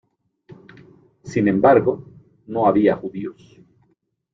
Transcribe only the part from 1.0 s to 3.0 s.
Sin embargo, no había